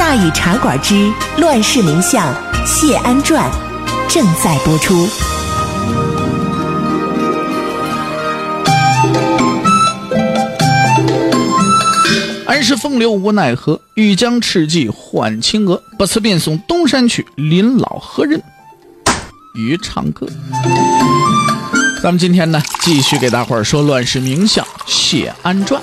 [0.00, 2.26] 大禹茶馆之乱世名相
[2.64, 3.50] 谢安传
[4.08, 5.06] 正在播出。
[12.46, 15.82] 安时风流无奈何，欲将赤骥换青鹅。
[15.98, 18.42] 不辞便送东山去，临老何人
[19.54, 20.26] 与唱歌？
[22.02, 25.78] 咱们今天呢，继续给大伙儿说乱世名相谢安传。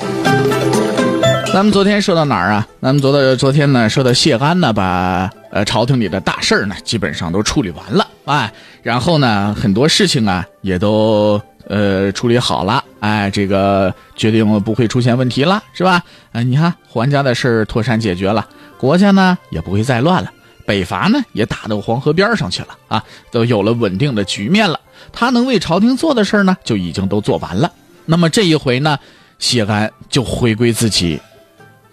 [1.58, 2.68] 咱们昨天说到哪儿啊？
[2.84, 11.42] 咱们昨的昨天呢，说到谢安呢，把呃朝廷里的大事儿呢，基本上都处理完了，哎，然后呢，很多事情啊，也都。
[11.68, 16.04] 呃，处理好了，哎，这个决定不会出现问题了，是吧？
[16.32, 20.32] 哎，你看，还家的事儿妥善解决了，国家呢也不会再乱了，
[20.64, 24.80] 北伐呢也打到黄河边上去了啊，都有了稳定的局面了。
[25.12, 27.72] 他能为朝廷做的事儿呢，就已经都做完了。
[28.06, 29.00] 那么这一回呢，
[29.40, 31.20] 谢安就回归自己，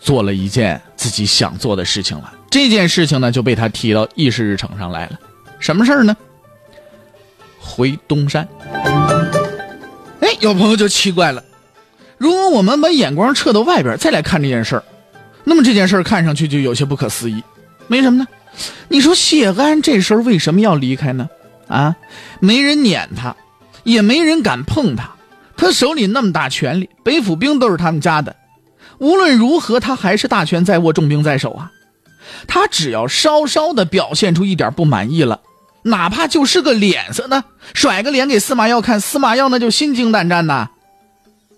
[0.05, 2.33] 做了一件自己想做的事情了。
[2.51, 5.19] 这件事情呢，就被他提到议事日程上来了。
[5.59, 6.15] 什么事儿呢？
[7.59, 8.47] 回东山。
[10.21, 11.43] 哎有朋友就奇怪了，
[12.19, 14.85] 如果我们把眼光撤到外边再来看这件事儿，
[15.43, 17.43] 那么这件事儿看上去就有些不可思议。
[17.89, 18.27] 为什么呢？
[18.89, 21.29] 你说谢安这时候为什么要离开呢？
[21.67, 21.97] 啊，
[22.41, 23.35] 没人撵他，
[23.85, 25.11] 也没人敢碰他，
[25.57, 28.37] 他手里那么大权力，北府兵都是他们家的，
[28.99, 31.71] 无论如何他还是大权在握，重兵在手啊。
[32.47, 35.41] 他只要稍稍的表现出一点不满意了。
[35.83, 37.45] 哪怕就是个脸色呢，
[37.75, 40.71] 甩个脸给司马曜看，司马曜那就心惊胆战呐。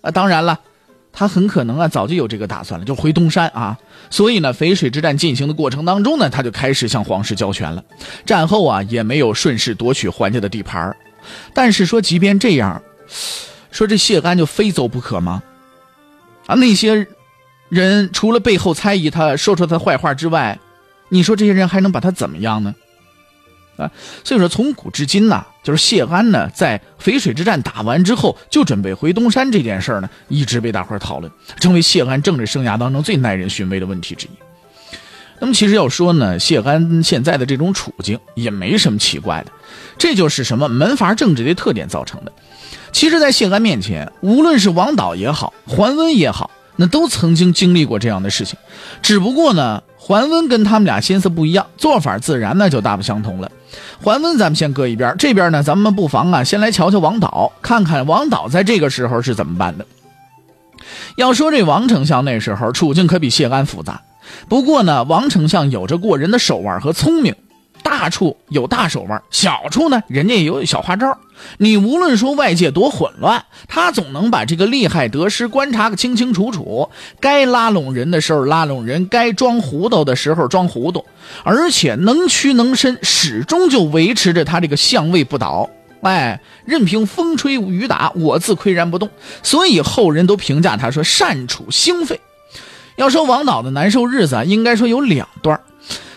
[0.00, 0.58] 啊，当然了，
[1.12, 3.78] 他很可能啊早就有这个打算了，就回东山啊。
[4.10, 7.84] 所以呢，淝水之战进行的过程当中呢，他就开始向皇室交权了。
[8.25, 10.96] 战后啊，也没有顺势夺取桓家的地盘
[11.54, 12.82] 但是说，即便这样，
[13.70, 15.41] 说这谢安就非走不可吗？
[16.46, 17.06] 啊，那些
[17.69, 20.59] 人除了背后猜疑他、说出他坏话之外，
[21.09, 22.75] 你说这些人还能把他怎么样呢？
[23.77, 23.91] 啊，
[24.25, 34.31] 所以说从古至今呢，就是谢安呢，在淝水之战打完之后，就准备回东山这件事呢，一直被大伙讨论，成为谢安政治生涯当中最耐人寻味的问题之一。
[35.38, 39.53] 那么其实要说呢，谢安现在的这种处境也没什么奇怪的，
[39.99, 42.32] 这就是什么门阀政治的特点造成的。
[42.93, 48.59] 其实，在谢安面前，无论是王导也好，桓温也好，那都曾经经历过这样的事情，
[49.03, 49.82] 只不过呢。
[49.98, 53.50] 桓温跟他们俩心思不一样，做法自然呢就大不相同了。
[54.00, 59.84] 桓温咱们先搁一边，这边呢咱们不妨啊先来瞧瞧王导，看看王导在这个时候是怎么办的。
[61.16, 64.00] 要说这王丞相那时候处境可比谢安复杂，
[64.48, 67.34] 不过呢王丞相有着过人的手腕和聪明。
[67.82, 71.16] 大处有大手腕，小处呢，人家也有小花招。
[71.59, 76.88] 你无论说外界多混乱，他总能把这个利害得失观察个清清楚楚。
[77.20, 81.04] 该拉拢人的时候拉拢人，该装糊涂的时候装糊涂，
[81.44, 85.69] 而且能屈能伸，始终就维持着他这个相位不倒。
[86.03, 89.08] 哎，任凭风吹雨打，我自岿然不动。
[89.43, 92.20] 所以后人都评价他说善处兴废。
[92.97, 95.60] 要说王导的难受日子啊，应该说有两段。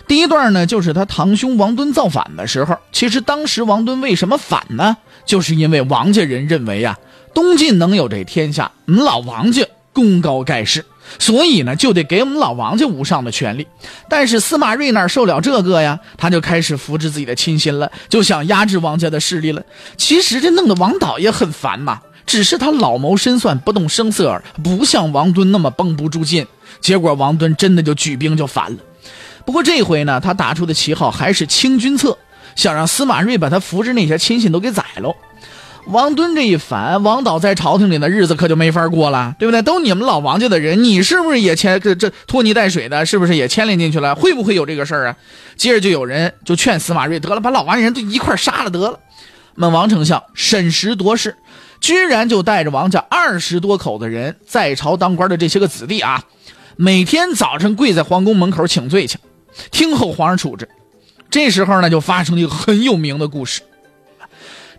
[0.10, 2.76] 第一段呢，就是他堂兄王敦造反的时候。
[2.92, 4.98] 其实当时王敦为什么反呢？
[5.24, 6.98] 就是因为王家人认为呀，
[7.32, 10.84] 东晋能有这天下，我们老王家功高盖世，
[11.20, 13.68] 所以呢，就得给我们老王家无上的权利。
[14.10, 16.00] 但是司马睿哪受了这个呀？
[16.18, 19.62] 他就开始扶持自己的亲信了，就想压制王家的势力了。
[19.96, 26.48] 其实这弄得王导也很烦嘛，只是他老谋深算，不动声色，不像王敦那么绷不住劲。
[26.82, 28.78] 结果王敦真的就举兵就反了。
[29.50, 32.16] 不过这回呢，他打出的旗号还是清君侧，
[32.56, 35.16] 想让司马睿把他扶持那些亲信都给宰喽。
[35.88, 39.60] 王敦这一反，王导在朝廷里的日子可就没法过了，对不对？
[39.64, 43.04] 都你们老王家的人，你是不是也牵这这拖泥带水的？
[43.08, 44.14] 是不是也牵连进去了？
[44.14, 45.16] 会不会有这个事儿啊？
[45.56, 49.00] 接着就有人就劝司马睿，得了，把老王人都一块杀了得了。
[49.56, 51.36] 那王丞相审时度势，
[51.82, 56.24] 居然就带着王家二十多口的人在朝当官的这些个子弟啊，
[56.76, 59.18] 每天早晨跪在皇宫门口请罪去。
[59.72, 60.68] 听候皇上处置，
[61.30, 63.62] 这时候呢，就发生了一个很有名的故事。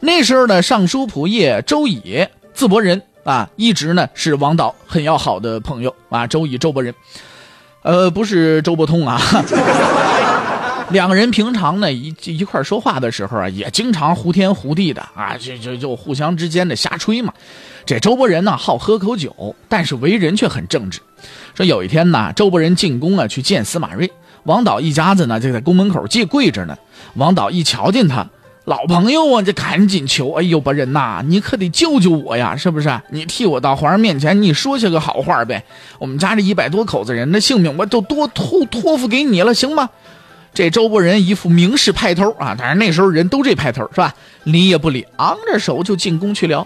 [0.00, 6.26] 那时候的尚书仆射周乙，字伯仁啊，一直呢是王导很要好的朋友啊。
[6.26, 6.94] 周乙，周伯仁，
[7.82, 9.20] 呃，不是周伯通啊。
[10.90, 17.32] 两个人平常呢一一块说话的时候啊，也经常胡天胡地的啊，就就就互相之间的瞎吹嘛。
[17.86, 20.98] 这周伯仁呢好喝口酒，但是为人却很正直。
[21.54, 24.10] 说有一天呢，周伯仁进宫啊去见司马睿，
[24.44, 26.76] 王导一家子呢就在宫门口借跪着呢。
[27.14, 28.26] 王导一瞧见他。
[28.66, 33.00] 老朋友啊，这赶紧求，哎呦，伯仁呐，你可得救救我呀，是不是？
[33.10, 35.64] 你替我到皇上面前，你说些个好话呗。
[35.98, 39.88] 我们家这一百多口子人的性命，我都多托托付给你了，行吗？
[40.54, 44.14] 这周伯仁一副明示派头啊，但是那时候人都这派头是吧？
[44.44, 46.64] 理也不理，昂着手就进宫去了。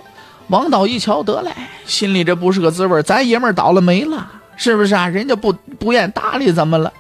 [0.49, 1.51] 王导一瞧，得嘞，
[1.87, 5.09] 心里这不是个滋味，咱爷们倒了霉了，是不是啊？
[5.09, 6.93] 人家不不愿搭理咱们了。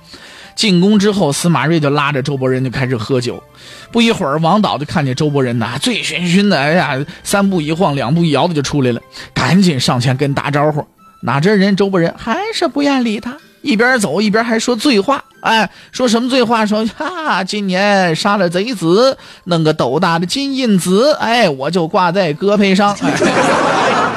[0.54, 3.42] 进宫之后，司马睿就拉着周伯仁就开始喝酒。
[3.90, 9.00] 不一会儿，王导就看见周伯仁呐，醉醺醺的，哎呀，三步一晃，两步一摇的就出来了，
[9.32, 10.86] 赶紧上前跟打招呼。
[11.22, 15.22] 哪知人周伯仁还是不愿理他，一边走一边还说醉话。
[15.40, 16.64] 哎，说什么醉话？
[16.64, 22.96] 说哈，今年杀了贼子，弄个斗大的金印子，哎，我就挂在胳膊上。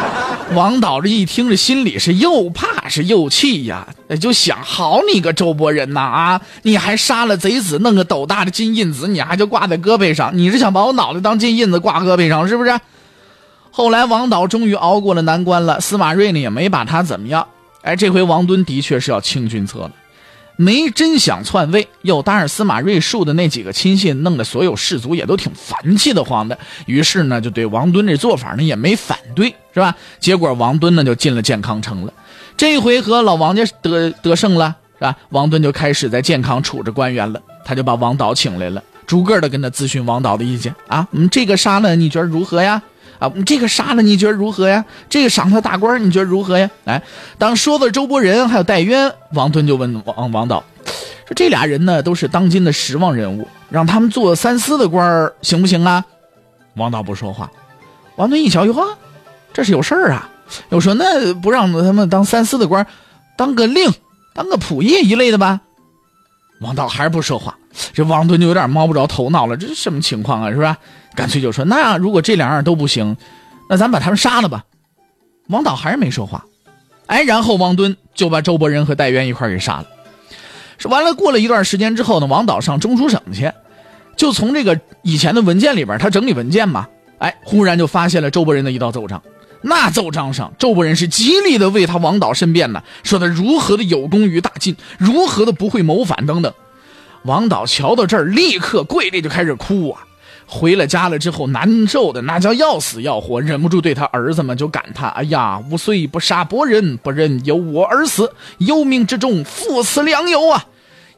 [0.53, 3.87] 王导这一听，这心里是又怕是又气呀，
[4.19, 6.41] 就想：好你个周伯仁呐啊！
[6.63, 12.79] 你还杀了贼子，弄个斗大的金印子，你还就挂在胳膊上，你是想把我脑袋当金印子挂胳膊上是不是？
[13.71, 17.45] 后来王导终于熬过了难关了，司马睿呢也没把他怎么样。
[17.81, 19.91] 哎，这回王敦的确是要清君侧了。
[20.57, 26.57] 没真想篡位，又搭上司马睿树的那几个亲信，弄得所有士族也都挺烦气的慌的。
[26.87, 29.95] 于是呢，就对王敦这做法呢也没反对，是吧？
[30.19, 32.13] 结果王敦呢就进了健康城了。
[32.57, 35.15] 这回合老王家得得胜了，是吧？
[35.29, 37.39] 王敦就开始在健康处着官员了。
[37.63, 41.07] 他就把王导请来了，逐个的跟他咨询王导的意见啊。
[41.11, 42.81] 嗯，这个杀了你觉得如何呀？
[43.19, 44.83] 啊，这个杀了你觉得如何呀？
[45.09, 46.69] 这个赏他大官你觉得如何呀？
[46.85, 47.01] 哎，
[47.37, 50.63] 当说到周伯仁还有戴渊，王敦就问王王导，
[51.27, 56.05] 说这俩人呢都是当今的实望人物，让他们做三司的官行不行啊？
[56.75, 57.51] 王导不说话。
[58.17, 58.97] 王敦一瞧，哟呵，
[59.53, 60.29] 这是有事儿啊！
[60.69, 62.85] 又说那不让他们当三司的官，
[63.35, 63.91] 当个令，
[64.33, 65.61] 当个仆役一类的吧？
[66.61, 67.57] 王导还是不说话。
[67.93, 70.51] 这王敦就有点摸不着头脑了，这是什么情况啊？
[70.51, 70.77] 是吧？
[71.15, 73.17] 干脆就说：“那如果这两样都不行，
[73.69, 74.63] 那咱把他们杀了吧。”
[75.49, 76.45] 王导还是没说话。
[77.07, 79.87] 哎，然后王敦就把周伯仁和戴渊一块给杀了。
[80.77, 83.51] 说完了，过了一段时间之后呢，王导上中书省去，
[84.15, 86.87] 就从这个以前的文件里边，他整理文件嘛。
[87.17, 89.21] 哎，忽然就发现了周伯仁的一道奏章。
[89.63, 96.53] 那奏章上，周伯仁是极力的为他王导申辩呢，说他如何的有功于大晋，如何的不会谋反等等。
[97.23, 100.03] 王导瞧到这儿，立刻跪地就开始哭啊！
[100.45, 110.65] 回了家了之后，难受的那叫要死要活，忍不住对他儿子们就感叹：“哎呀，吾虽不杀伯仁，不忍有我而死，有命之中，父死良友啊！”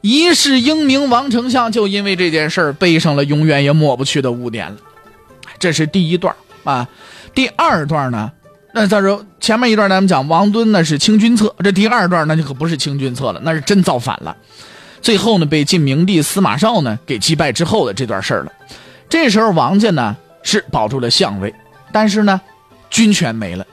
[0.02, 4.78] 一世英名王丞相就因为这件事儿背上了永远也抹不去的污点了。
[5.58, 6.88] 这是第一段啊。
[7.34, 8.32] 第二段呢？
[8.72, 14.36] 那再说前面一段咱们讲王敦那是清君侧，这第二段那就可不是清君侧了，那是真造反了。
[15.02, 18.52] 最后呢，被晋明帝司马绍呢给击败之后的这段事儿了。
[19.08, 21.54] 这时候王家呢是保住了相位，
[21.92, 22.40] 但是呢，
[22.90, 23.66] 军权没了。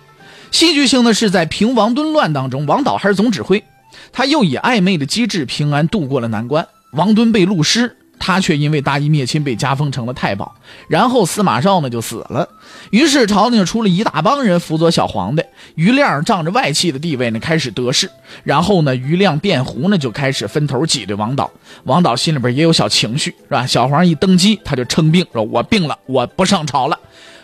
[0.51, 3.63] 戏剧性的是，在平王敦乱当中，王导还是总指挥，
[4.11, 6.65] 他又以暧昧的机智平安度过了难关。
[6.93, 7.97] 王敦被戮师。
[8.19, 10.55] 他却因为大义灭亲被加封成了太保，
[10.87, 12.47] 然后司马昭呢就死了，
[12.91, 15.43] 于是朝廷出了一大帮人辅佐小皇帝。
[15.75, 18.09] 于亮仗着外戚的地位呢开始得势，
[18.43, 21.49] 然后呢于亮、变胡呢就开始分头挤兑王导。
[21.83, 23.65] 王导心里边也有小情绪，是吧？
[23.65, 26.97] 小皇一登基，他就称病，说我病了，我不上朝了。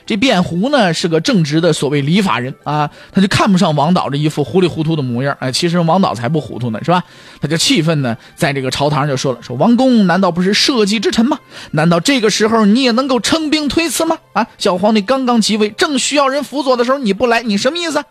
[0.05, 5.36] 这卞胡呢是个正直的所谓理法人啊，他就看不上王导这一副糊里糊涂的模样。
[5.39, 7.03] 哎，其实王导才不糊涂呢，是吧？
[7.41, 11.39] 他就气愤呢，在这个朝堂上就说了：“说王公难道不是社稷之臣吗？
[11.72, 14.17] 难道这个时候你也能够称兵推辞吗？
[14.33, 18.03] 啊，小皇帝刚刚即位，正需要人辅佐的时候你不来，你什么意思？”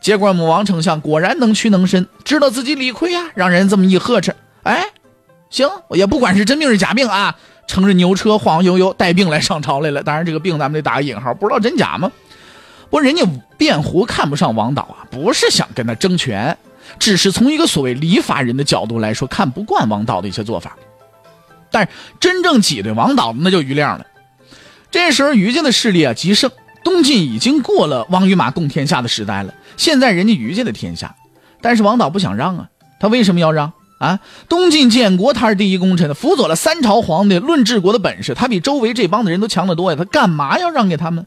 [0.00, 4.34] 结果母王丞相果然能屈能伸，知道自己理亏呀，让人这么一呵斥，
[4.64, 4.84] 哎，
[5.48, 7.36] 行，也不管是真病是假病啊。
[7.66, 12.10] 乘着牛车晃晃悠悠带病来上朝来了，当然这个病咱们得打个引号，不知道真假吗？
[12.90, 13.24] 不过人家
[13.56, 16.56] 卞胡看不上王导啊，不是想跟他争权，
[16.98, 20.76] 只是从一个所谓礼法人的角度来说，看不惯王导的一些做法。
[21.70, 21.88] 但是
[22.20, 24.06] 真正挤兑王导的那就于亮了。
[24.90, 26.50] 这时候于家的势力啊极盛，
[26.84, 31.16] 东晋已经过了王与马共天下的时代了，现在人家于家的天下，
[31.62, 32.68] 但是王导不想让啊，
[33.00, 33.72] 他为什么要让？
[34.02, 34.18] 啊，
[34.48, 39.96] 东晋建国，他是第一功臣，辅佐了三朝皇帝，论治国的本事，他比周围这帮的人都强得多呀。
[39.96, 41.24] 他干嘛要让给他们？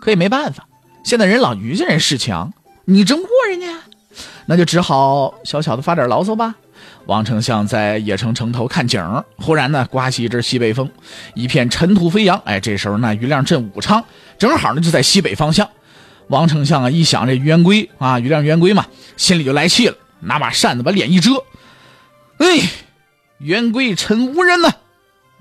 [0.00, 0.66] 可也没办法，
[1.04, 2.50] 现在人老于家人势强，
[2.86, 3.66] 你争不过人家，
[4.46, 6.54] 那就只好小小的发点牢骚吧。
[7.04, 9.02] 王丞相在野城城头看景
[9.36, 10.90] 忽然呢刮起一阵西北风，
[11.34, 12.40] 一片尘土飞扬。
[12.46, 14.02] 哎，这时候呢余亮镇武昌
[14.38, 15.68] 正好呢就在西北方向。
[16.28, 18.86] 王丞相啊一想这于元归啊，余亮冤归嘛，
[19.18, 21.32] 心里就来气了，拿把扇子把脸一遮，
[22.40, 22.70] 哎，
[23.38, 24.68] 元归臣无人呢。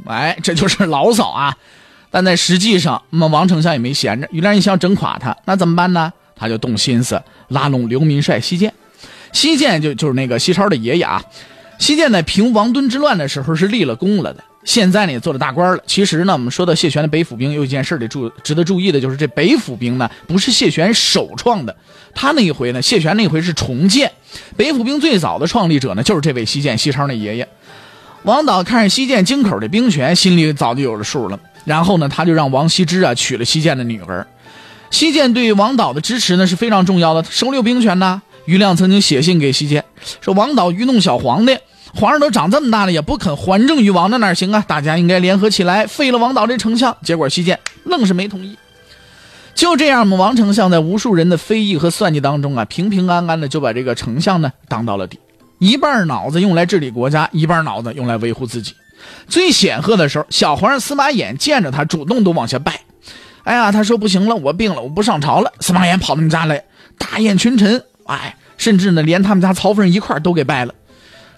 [0.05, 1.57] 哎，这就是 牢骚啊。
[2.11, 4.27] 但在实际上，那么王丞相也没闲着。
[4.31, 6.11] 于亮一想整垮他，那怎么办呢？
[6.35, 8.71] 他就动心思拉拢刘民帅西涧。
[9.31, 11.23] 西涧就就是那个西超的爷爷啊。
[11.77, 15.83] 西涧在平王敦之乱的时候是立了功了的，现在呢也做了大官了。
[15.85, 21.75] 其实呢，我们说到谢玄的北府兵，有一件事得注值得注意的，就是这北府兵呢不是谢玄首创的，
[22.13, 24.11] 他那一回呢，谢玄那回是重建。
[24.57, 27.47] 北府兵最早的创立者呢，就是这位西涧，西昌的爷爷。
[28.23, 31.39] 王导看着西涧京口的兵权，心里早就有了数了。
[31.65, 34.25] 然后呢，他就让王羲之啊娶了西涧的女儿。
[34.91, 38.21] 西涧对王导的支持呢是非常重要的，收留兵权呢。
[38.45, 39.83] 余亮曾经写信给西涧，
[40.21, 41.55] 说王导愚弄小皇帝，
[41.93, 44.63] 皇上都长这么大了也不肯还政于王，那哪行啊？
[44.67, 46.95] 大家应该联合起来废了王导这丞相。
[47.03, 48.57] 结果西涧愣是没同意。
[49.59, 55.19] 就这样嘛，王丞相在无数人的非议和算计当中啊，平平安安的就把这个丞相呢当到了底，
[55.57, 58.73] 一半脑子用来治理国家，一半脑子用来维护自己。
[59.27, 62.79] 最显赫的时候，小皇上司马炎见着他主动都往下拜。
[63.43, 65.51] 哎呀，他说不行了，我病了，我不上朝了。
[65.59, 66.63] 司马炎跑他们家来
[66.97, 67.83] 大宴群臣。
[68.05, 70.73] 哎，甚至呢，连他们家曹夫人一块都给拜了。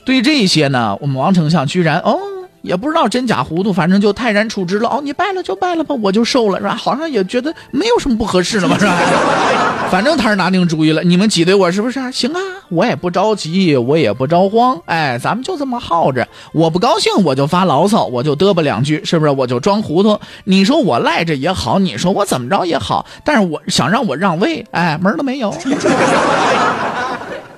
[0.06, 2.20] 对这些呢，我们王丞相居然哦，
[2.62, 4.90] 也不知道真假糊涂，反正就泰然处之了。
[4.90, 6.76] 哦，你拜了就拜了吧，我就受了，是吧？
[6.76, 8.96] 好像也觉得没有什么不合适的嘛，是吧？
[9.90, 12.12] 反正他是拿定主意了，你们挤兑我是不是？
[12.12, 12.40] 行啊，
[12.70, 14.80] 我也不着急，我也不着慌。
[14.86, 16.28] 哎，咱们就这么耗着。
[16.54, 19.32] 我不高兴，我就发牢骚，我就嘚啵两句，是不是？
[19.32, 20.20] 我就装糊涂。
[20.46, 25.54] 你说我赖着也好，你说我怎么着也好，但是我想让我让位，哎，门都没有。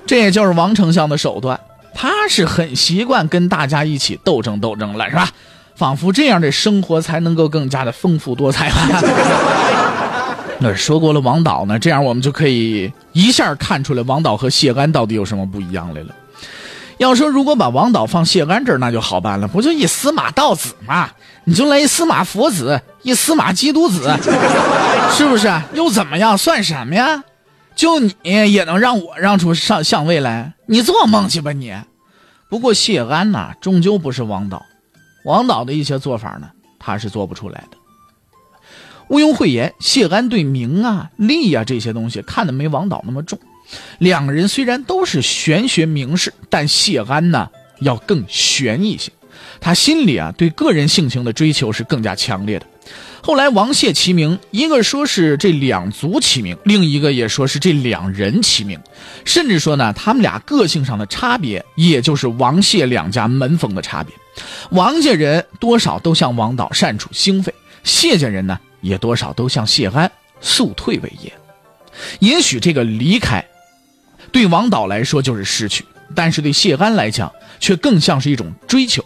[0.06, 1.58] 这也就是王丞相的手段，
[1.94, 5.28] 他是很习惯跟大家一起斗争斗争了，是吧？
[5.76, 8.70] 仿佛这样的生活才能够更加的丰富多彩。
[10.60, 16.14] 那说过了王导呢，这样我们就可以一下看出来王导和谢安到底有什么不一样来了。
[16.98, 21.10] 要说如果把王导放谢安这儿，那就好办了，不就一司马道子吗？
[21.42, 24.16] 你就来一司马佛子，一司马基督子，
[25.10, 25.52] 是不是？
[25.74, 26.38] 又怎么样？
[26.38, 27.24] 算什么呀？
[27.74, 30.53] 就你也能让我让出上相位来？
[30.66, 31.74] 你做梦去吧你！
[32.48, 34.64] 不过谢安呐，终究不是王导，
[35.24, 37.76] 王导的一些做法呢，他是做不出来的。
[39.08, 43.38] 毋庸讳言，谢安对名啊、利啊这些东西看的没王导那么重。
[43.98, 49.12] 两个人虽然都是玄学名士，但谢安呢要更玄一些。
[49.60, 52.66] 他心里啊对个人性情的追求是更加强烈的。
[53.26, 58.78] 后来王谢齐名，一个说是这两族齐名，另一个也说是这两人齐名，
[59.24, 64.14] 甚至说呢他们俩个性上的差别，也就是王谢两家门风的差别。
[64.72, 67.50] 王家人多少都像王导善处兴废，
[67.82, 70.12] 谢家人呢也多少都像谢安
[70.42, 71.32] 速退为业。
[72.18, 73.42] 也许这个离开，
[74.32, 75.82] 对王导来说就是失去，
[76.14, 79.02] 但是对谢安来讲，却更像是一种追求。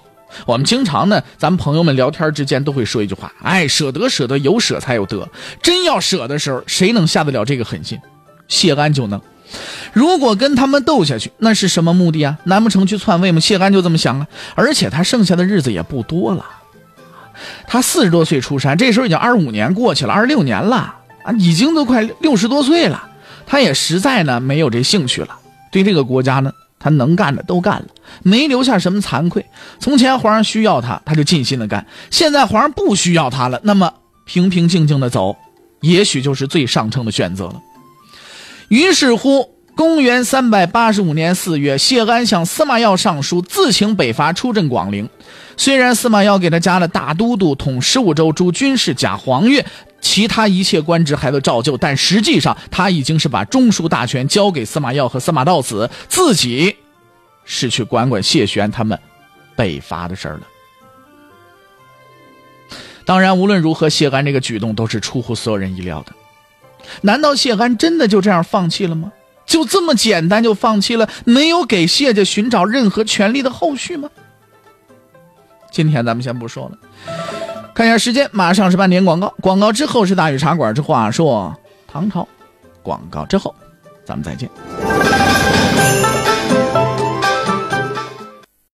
[0.47, 5.29] 我们经常呢，咱们朋友们聊天之间都会说一句话：“哎，舍得舍得，有舍才有得。
[5.63, 7.99] 真要舍的时候，谁能下得了这个狠心？
[8.47, 9.21] 谢安就能。
[9.93, 12.39] 如果跟他们斗下去，那是什么目的啊？
[12.45, 13.41] 难不成去篡位吗？
[13.41, 14.27] 谢安就这么想啊。
[14.55, 16.45] 而且他剩下的日子也不多了。
[17.67, 20.95] 他四十多岁出山，这时候已经二十五年过去了，二十六年了
[21.25, 23.09] 啊，已经都快六十多岁了。
[23.47, 25.39] 他也实在呢没有这兴趣了，
[25.73, 26.53] 对这个国家呢。
[26.79, 27.87] 他能干的都干了，
[28.23, 29.45] 没留下什么惭愧。
[29.81, 33.93] 从前皇上需要他，他就尽心的干；现在皇上不需要他了，那么
[34.25, 35.37] 平平静静的走，
[35.81, 37.61] 也许就是最上乘的选择了。
[38.69, 45.09] 于是乎，公元三百八十五年四月，谢安向司马曜上书，自请北伐，出镇广陵。
[45.57, 49.65] 虽然司马曜给他加了大都督，统十五州诸军事，假黄钺。
[50.01, 56.77] 其他一切官职还都照旧，但实际上他已经是把中枢大权交给司马曜和司马道子，自己
[57.45, 58.99] 是去管管谢玄他们
[59.57, 60.43] 北伐的事儿了。
[63.05, 66.13] 当然，无论如何，谢安这个举动都是出乎所有人意料的。
[67.01, 69.13] 难道谢安真的就这样放弃了吗？
[69.47, 74.11] 就这么简单就放弃了，没有给谢家寻找任何权利的后续吗？
[75.71, 76.79] 今天咱们先不说了。
[77.79, 79.33] 看一下时间，马上是半点广告。
[79.41, 81.57] 广告之后是大禹茶馆之话说
[81.87, 82.27] 唐朝。
[82.83, 83.55] 广告之后，
[84.05, 84.51] 咱们再见。